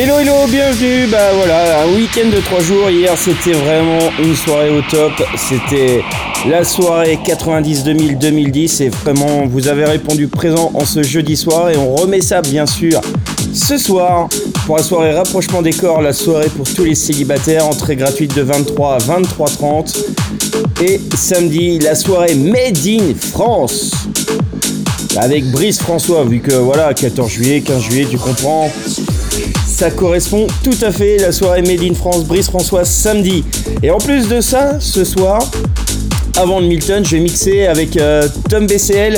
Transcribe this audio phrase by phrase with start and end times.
[0.00, 4.70] Hello hello, bienvenue, bah voilà, un week-end de 3 jours, hier c'était vraiment une soirée
[4.70, 6.04] au top, c'était
[6.48, 11.70] la soirée 90-2000-2010 et vraiment vous avez répondu présent en ce jeudi soir.
[11.70, 13.00] Et on remet ça bien sûr
[13.52, 14.28] ce soir.
[14.66, 18.42] Pour la soirée rapprochement des corps, la soirée pour tous les célibataires, entrée gratuite de
[18.42, 19.96] 23 à 23h30
[20.80, 23.90] et samedi la soirée Made in France.
[25.16, 28.70] Avec Brice François vu que voilà 14 juillet, 15 juillet tu comprends
[29.78, 33.44] ça correspond tout à fait la soirée Made in France Brice François samedi.
[33.80, 35.38] Et en plus de ça, ce soir,
[36.36, 39.16] avant le Milton, je vais mixer avec euh, Tom BCL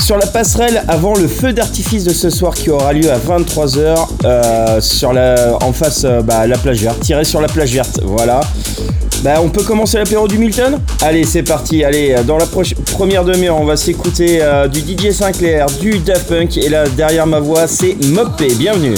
[0.00, 3.96] sur la passerelle avant le feu d'artifice de ce soir qui aura lieu à 23h
[4.24, 7.98] euh, sur la, en face euh, bah, la plage verte, tiré sur la plage verte,
[8.04, 8.42] voilà.
[9.24, 10.78] Bah, on peut commencer l'apéro du Milton?
[11.02, 11.82] Allez, c'est parti.
[11.82, 14.40] Allez, dans la première demi-heure, on va s'écouter
[14.72, 16.56] du DJ Sinclair, du Daft Punk.
[16.58, 18.54] Et là, derrière ma voix, c'est Mopé.
[18.54, 18.94] Bienvenue.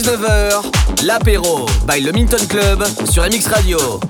[0.00, 4.00] 18h-19h, l'apéro by le Minton Club sur MX Radio.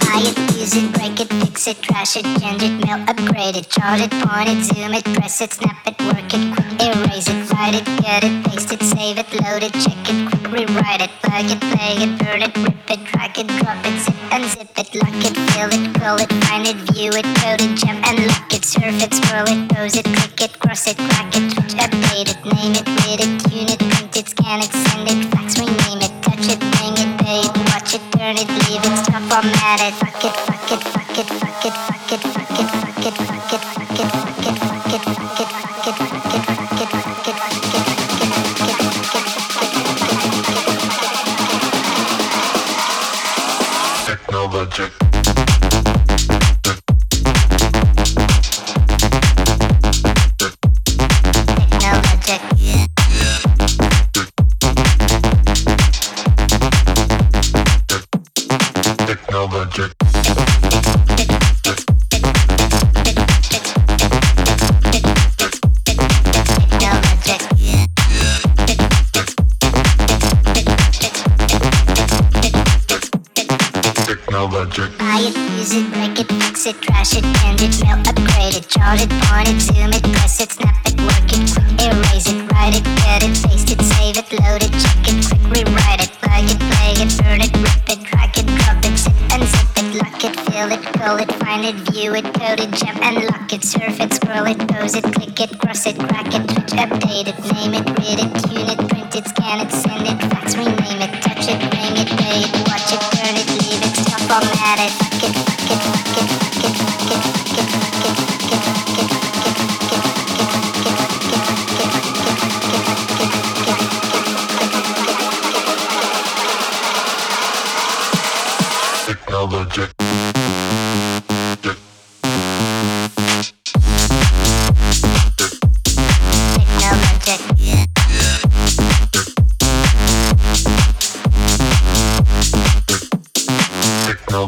[0.00, 3.70] Buy it, use it, break it, fix it, trash it, change it, mail, upgrade it,
[3.70, 7.50] charge it, point it, zoom it, press it, snap it, work it, quick erase it,
[7.52, 11.10] write it, get it, paste it, save it, load it, check it, quick rewrite it,
[11.22, 14.94] plug it, play it, burn it, rip it, drag it, drop it, zip unzip it,
[15.00, 18.52] lock it, fill it, curl it, find it, view it, code it, jump and lock
[18.52, 22.28] it, surf it, scroll it, pose it, click it, cross it, crack it, switch, update
[22.28, 22.91] it, name it,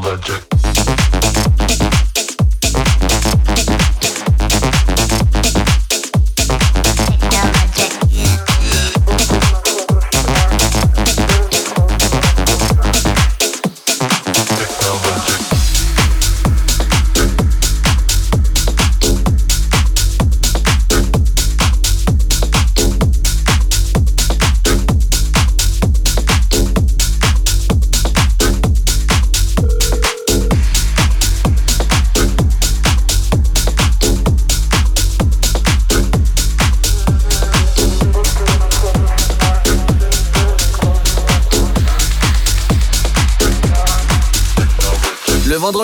[0.03, 0.54] velvet.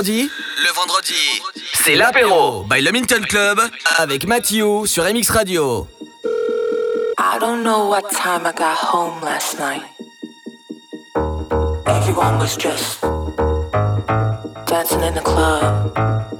[0.01, 0.31] Vendredi
[0.63, 1.43] Le vendredi,
[1.75, 3.61] c'est l'apéro by le Minton Club
[3.99, 5.87] avec Mathieu sur MX Radio.
[7.19, 9.83] I don't know what time I got home last night.
[11.87, 13.03] Everyone was just
[14.67, 16.40] dancing in the club.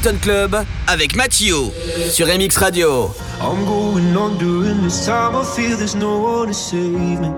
[0.00, 1.56] Club avec Mathieu
[2.10, 3.14] sur MX Radio.
[3.42, 5.36] I'm going on during this time.
[5.36, 7.28] I feel there's no one to save me.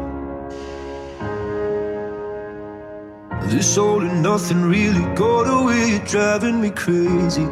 [3.48, 5.90] This all and nothing really got away.
[5.90, 7.48] You're driving me crazy.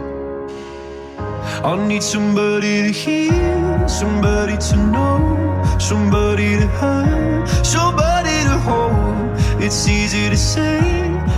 [1.64, 9.60] I need somebody to hear, somebody to know, somebody to have, somebody to hold.
[9.60, 10.80] It's easy to say,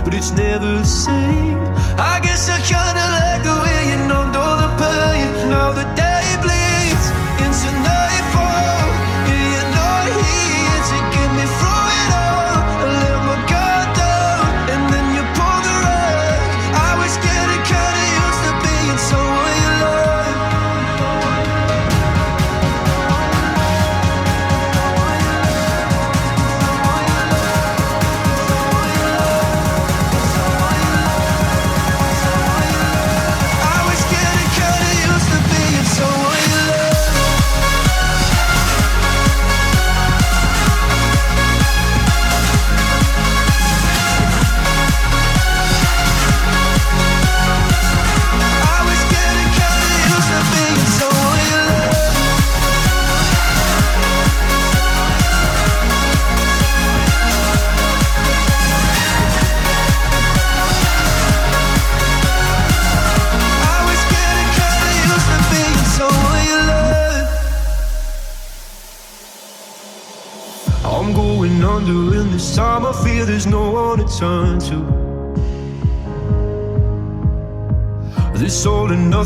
[0.05, 1.72] but it's never the same.
[5.75, 6.12] The day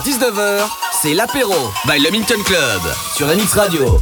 [0.00, 0.66] 18h-19h,
[1.00, 1.54] c'est l'apéro
[1.86, 2.80] by le Milton Club
[3.14, 4.00] sur MX Radio.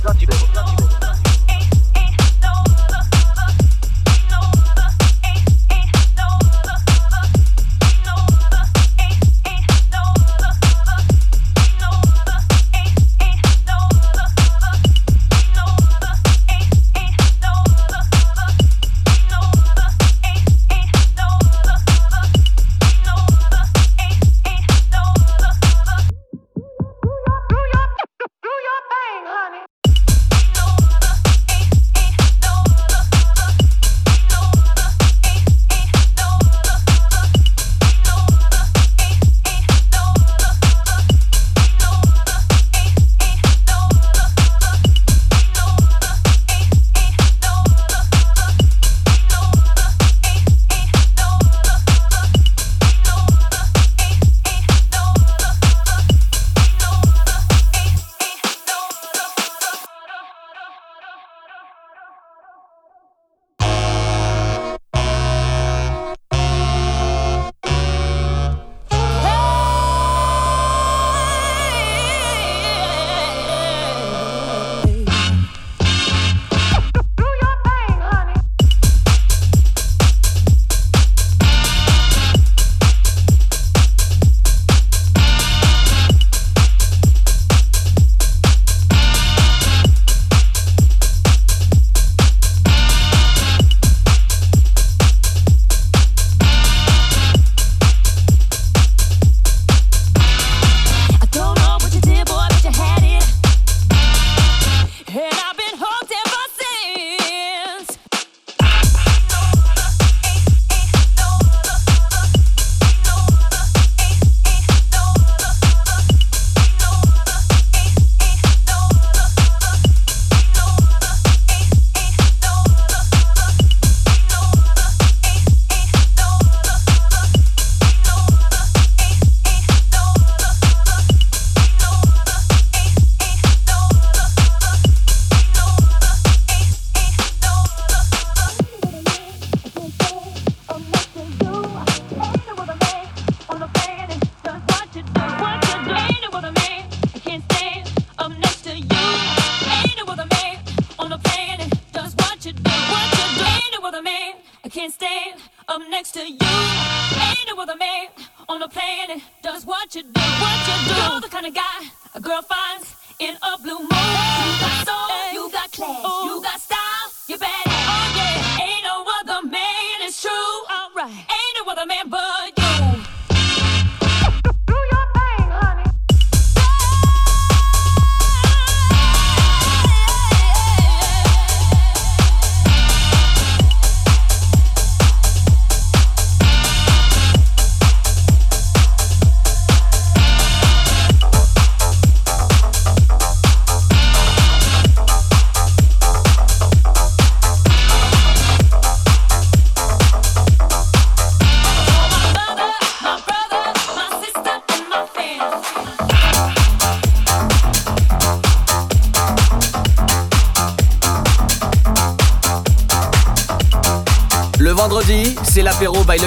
[171.75, 172.42] C'est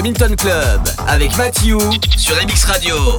[0.06, 1.80] Minton Club avec Matthew
[2.16, 3.18] sur MX Radio.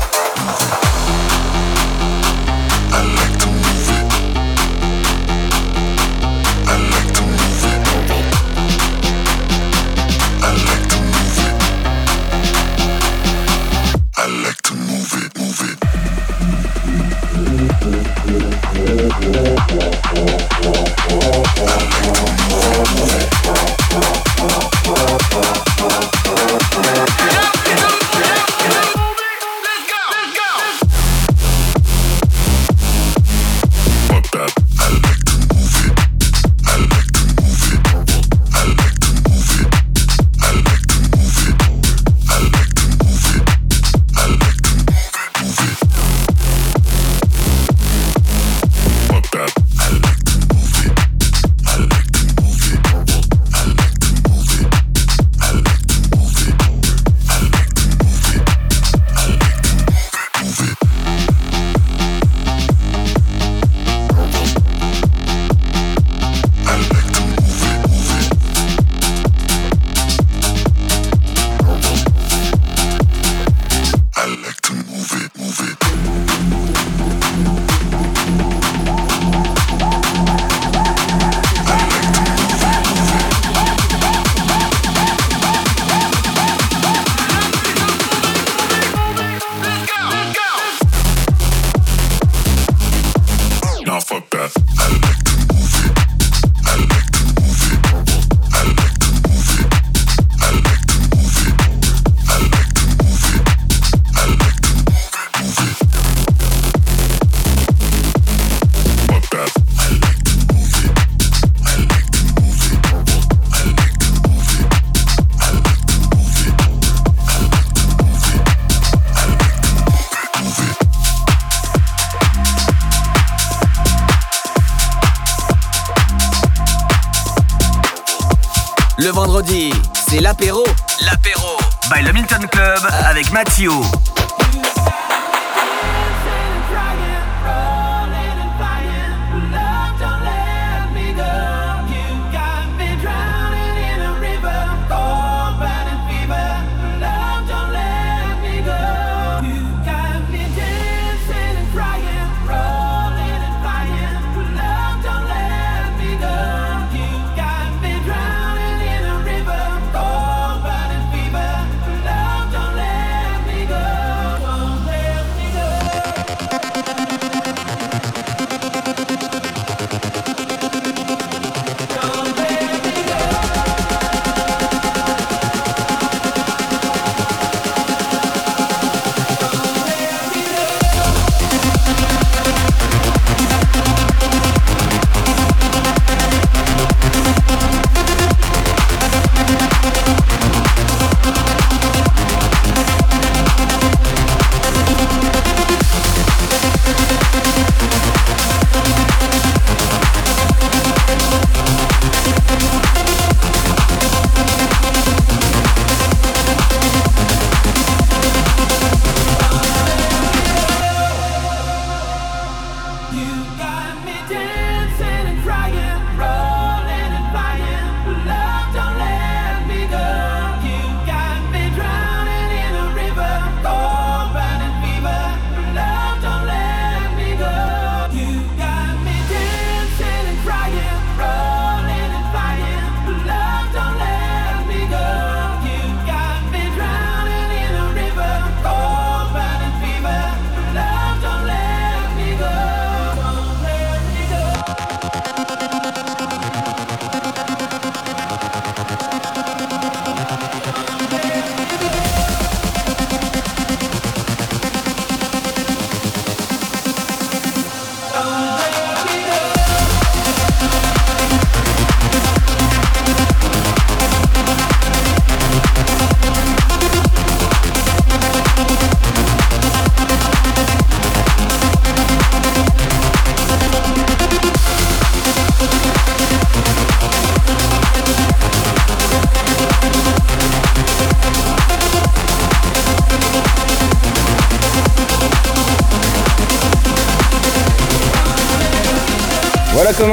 [133.31, 134.10] Mathieu.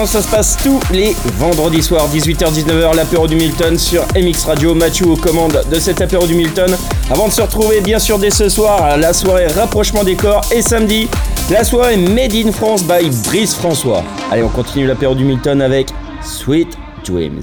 [0.09, 4.75] Ça se passe tous les vendredis soirs, 18h-19h, l'apéro du Milton sur MX Radio.
[4.75, 6.75] Mathieu aux commandes de cet apéro du Milton.
[7.11, 10.63] Avant de se retrouver, bien sûr, dès ce soir, la soirée rapprochement des corps et
[10.63, 11.09] samedi,
[11.51, 14.03] la soirée Made in France by Brice François.
[14.31, 15.89] Allez, on continue l'apéro du Milton avec
[16.23, 16.69] Sweet
[17.07, 17.43] Dreams.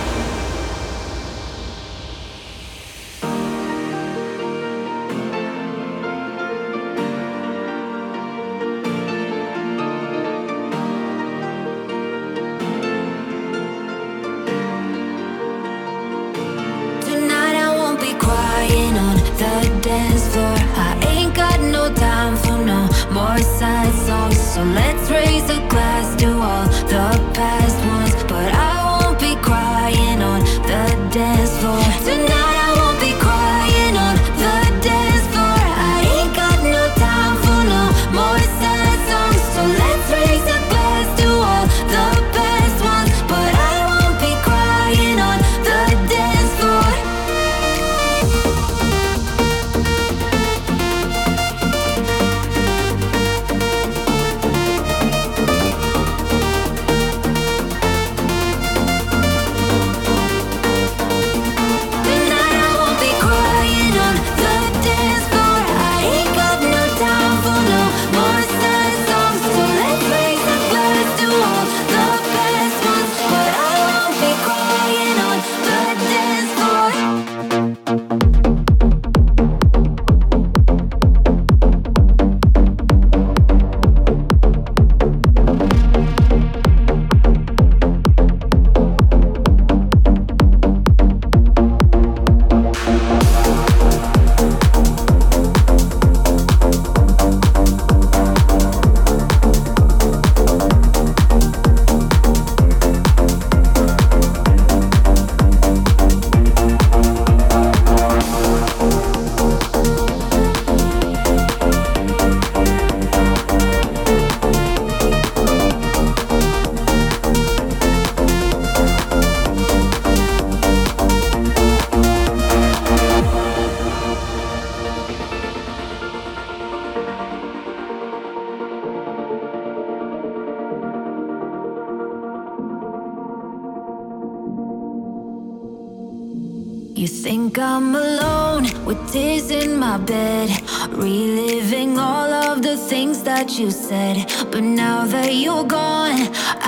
[137.73, 140.49] I'm alone with tears in my bed,
[140.89, 144.29] reliving all of the things that you said.
[144.51, 146.19] But now that you're gone,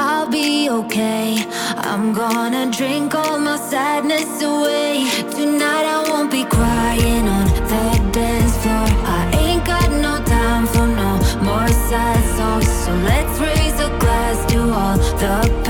[0.05, 1.45] I'll be okay.
[1.89, 5.03] I'm gonna drink all my sadness away.
[5.37, 8.87] Tonight I won't be crying on the dance floor.
[9.19, 11.11] I ain't got no time for no
[11.43, 12.69] more sad songs.
[12.83, 15.62] So let's raise a glass to all the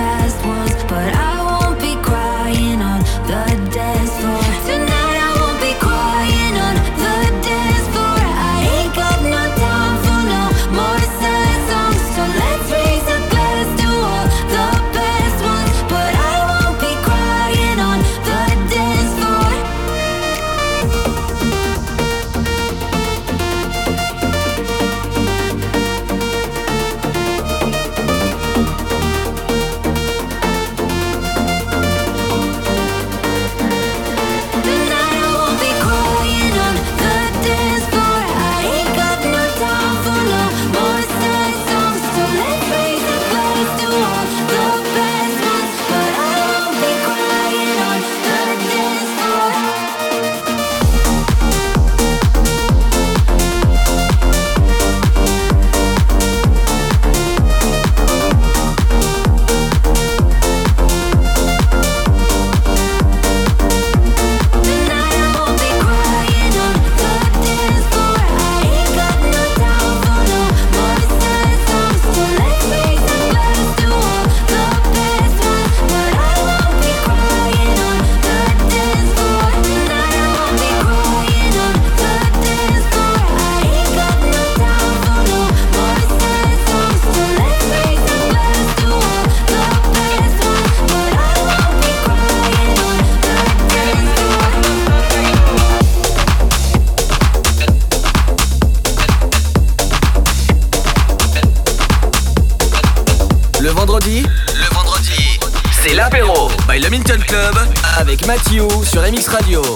[109.27, 109.72] Radio.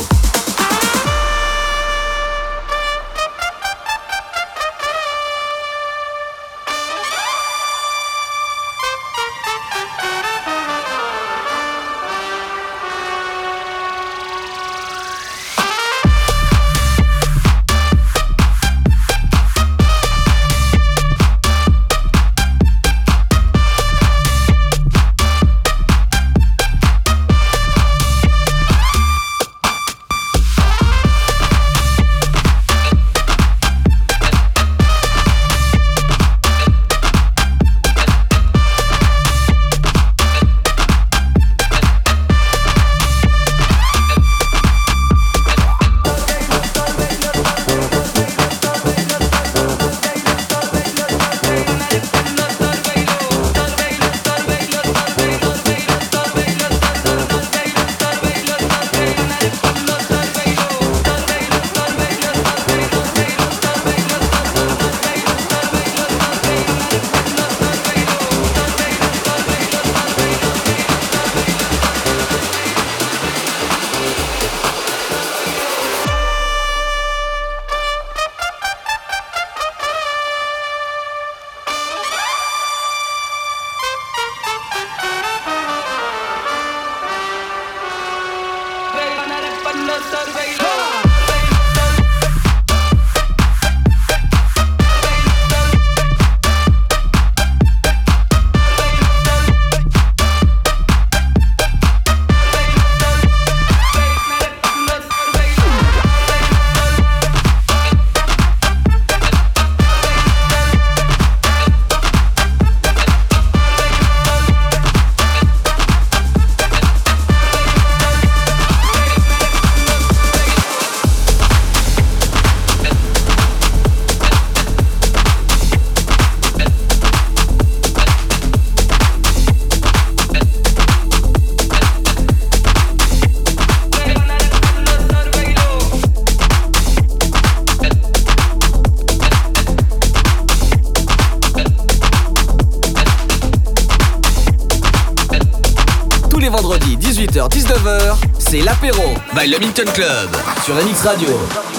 [149.59, 150.29] Club
[150.63, 151.76] sur MX Radio.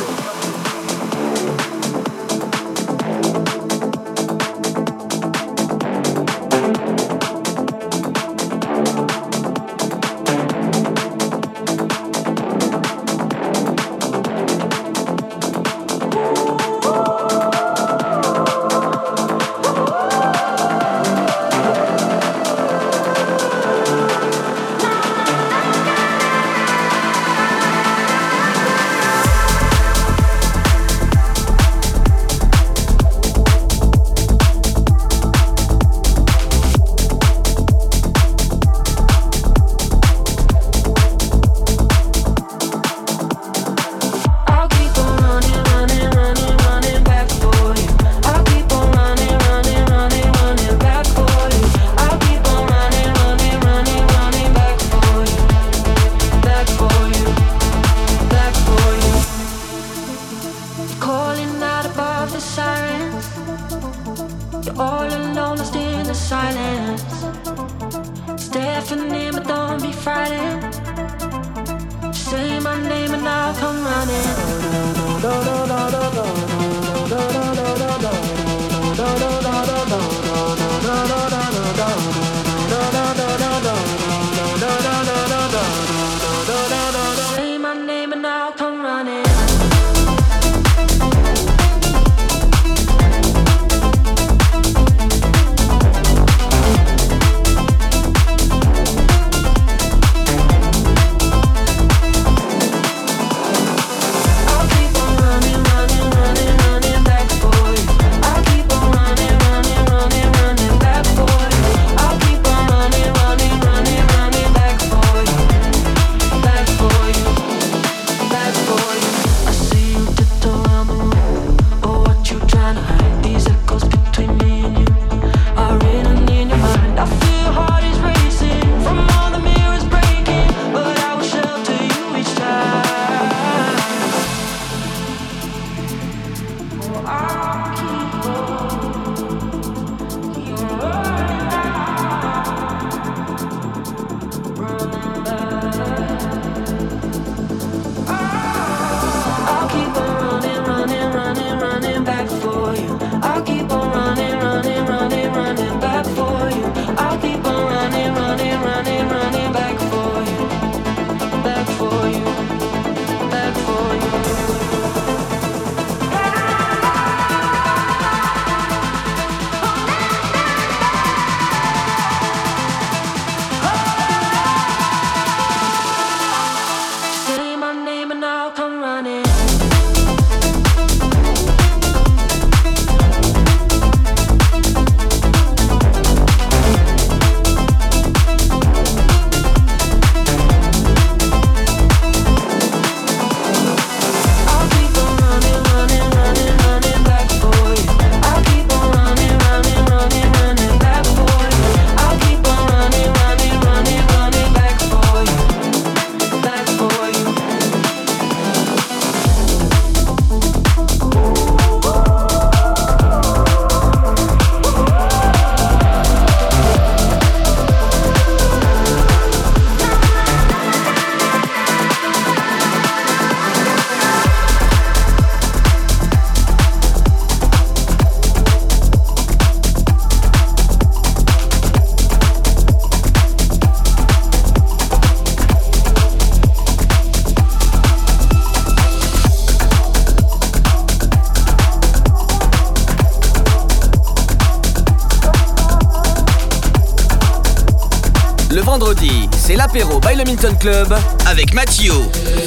[249.79, 250.93] L'apéro by le Milton Club
[251.27, 251.93] avec Mathieu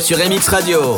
[0.01, 0.97] sur MX Radio.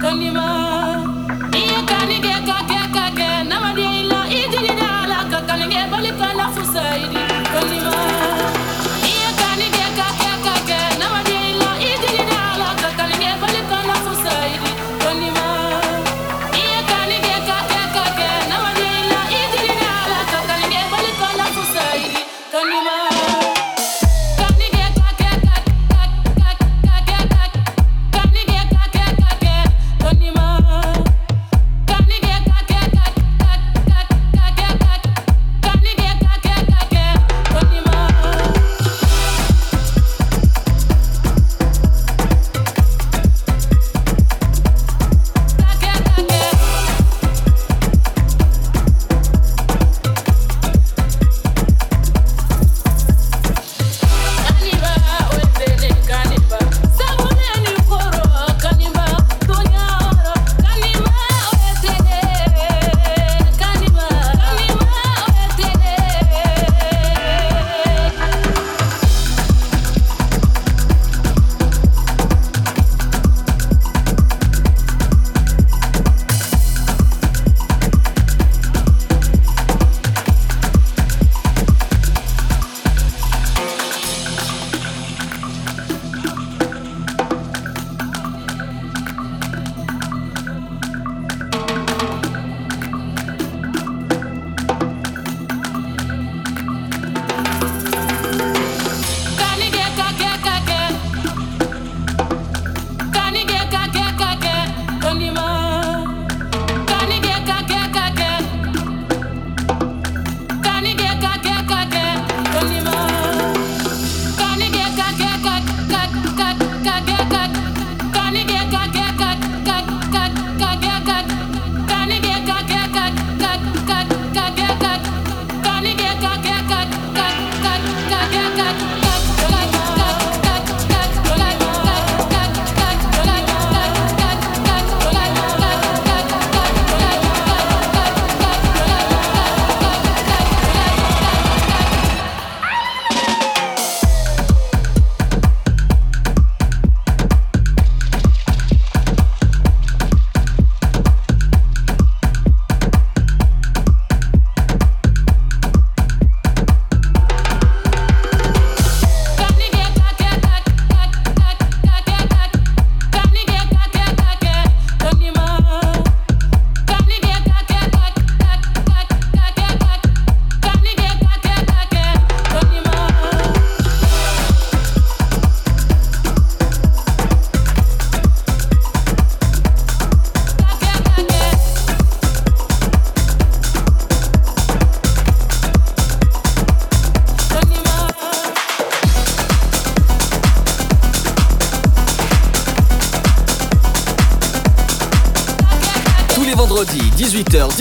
[0.00, 0.85] Kalima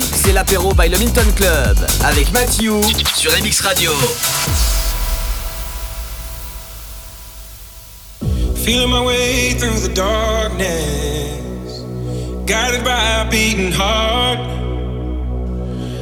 [0.00, 2.82] C'est l'apéro by le Minton Club avec Matthew
[3.14, 3.92] sur MX Radio.
[8.56, 11.84] Feeling my way through the darkness,
[12.44, 14.40] guided by a beating heart.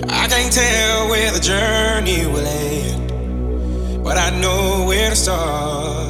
[0.09, 6.09] I can't tell where the journey will end, but I know where to start.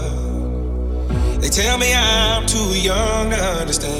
[1.41, 4.00] They tell me I'm too young to understand.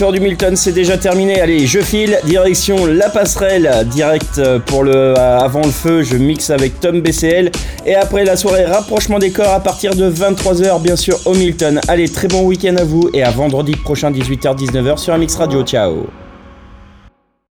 [0.00, 1.42] Du Milton, c'est déjà terminé.
[1.42, 6.16] Allez, je file, direction la passerelle, direct euh, pour le euh, avant le feu, je
[6.16, 7.50] mixe avec Tom BCL.
[7.84, 11.82] Et après la soirée rapprochement des corps à partir de 23h, bien sûr, au Milton.
[11.86, 15.62] Allez, très bon week-end à vous et à vendredi prochain, 18h-19h sur Mix Radio.
[15.64, 16.06] Ciao